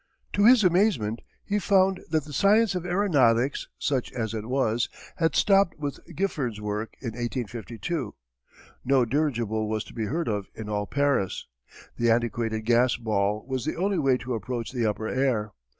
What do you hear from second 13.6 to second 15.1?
the only way to approach the upper